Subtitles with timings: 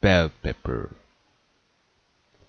[0.00, 0.90] bell pepper.